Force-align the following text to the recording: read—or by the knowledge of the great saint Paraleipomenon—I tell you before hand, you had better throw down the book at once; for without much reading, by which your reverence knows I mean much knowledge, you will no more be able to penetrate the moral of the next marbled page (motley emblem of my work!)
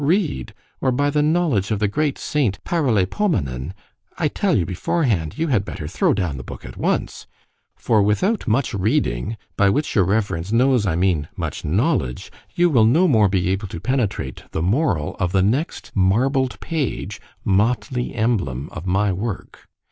read—or 0.03 0.91
by 0.91 1.11
the 1.11 1.21
knowledge 1.21 1.69
of 1.69 1.77
the 1.77 1.87
great 1.87 2.17
saint 2.17 2.57
Paraleipomenon—I 2.63 4.27
tell 4.29 4.57
you 4.57 4.65
before 4.65 5.03
hand, 5.03 5.37
you 5.37 5.49
had 5.49 5.63
better 5.63 5.87
throw 5.87 6.11
down 6.15 6.37
the 6.37 6.43
book 6.43 6.65
at 6.65 6.75
once; 6.75 7.27
for 7.75 8.01
without 8.01 8.47
much 8.47 8.73
reading, 8.73 9.37
by 9.57 9.69
which 9.69 9.93
your 9.93 10.03
reverence 10.03 10.51
knows 10.51 10.87
I 10.87 10.95
mean 10.95 11.27
much 11.37 11.63
knowledge, 11.63 12.31
you 12.55 12.71
will 12.71 12.85
no 12.85 13.07
more 13.07 13.29
be 13.29 13.49
able 13.49 13.67
to 13.67 13.79
penetrate 13.79 14.43
the 14.49 14.63
moral 14.63 15.15
of 15.19 15.33
the 15.33 15.43
next 15.43 15.91
marbled 15.93 16.59
page 16.59 17.21
(motley 17.45 18.15
emblem 18.15 18.69
of 18.71 18.87
my 18.87 19.13
work!) 19.13 19.67